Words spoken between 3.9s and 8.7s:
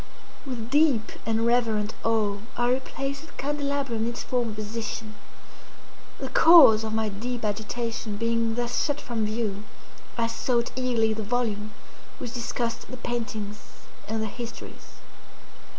in its former position. The cause of my deep agitation being